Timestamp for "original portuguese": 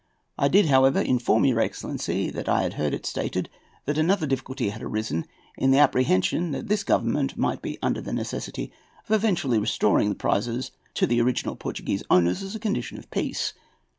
11.21-12.01